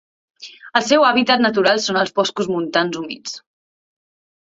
[0.79, 3.41] El seu hàbitat natural són els boscos montans humits.